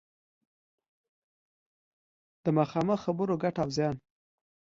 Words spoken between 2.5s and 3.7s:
مخامخ خبرو ګټه او